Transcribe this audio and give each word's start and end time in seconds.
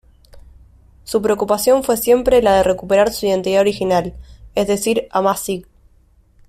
Su 1.03 1.21
preocupación 1.21 1.83
fue 1.83 1.95
siempre 1.95 2.41
la 2.41 2.55
de 2.55 2.63
recuperar 2.63 3.11
su 3.13 3.27
identidad 3.27 3.61
original, 3.61 4.15
es 4.55 4.65
decir 4.65 5.07
amazigh. 5.11 5.67